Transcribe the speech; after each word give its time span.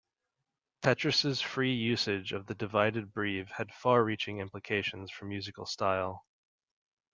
Petrus's 0.81 1.41
free 1.41 1.75
usage 1.75 2.33
of 2.33 2.47
the 2.47 2.55
divided 2.55 3.13
breve 3.13 3.51
had 3.51 3.71
far-reaching 3.71 4.39
implications 4.39 5.11
for 5.11 5.25
musical 5.25 5.67
style. 5.67 6.25